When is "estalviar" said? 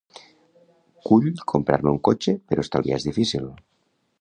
2.67-2.99